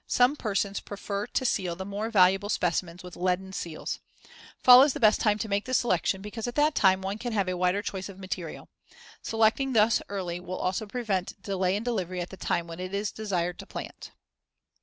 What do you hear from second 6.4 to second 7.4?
at that time one can